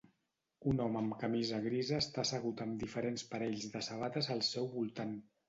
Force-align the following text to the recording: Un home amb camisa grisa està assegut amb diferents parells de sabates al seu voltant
Un 0.69 0.79
home 0.85 0.95
amb 1.01 1.15
camisa 1.23 1.59
grisa 1.65 1.99
està 2.05 2.23
assegut 2.23 2.65
amb 2.65 2.81
diferents 2.85 3.27
parells 3.35 3.69
de 3.77 3.85
sabates 3.91 4.33
al 4.39 4.45
seu 4.51 4.69
voltant 4.75 5.17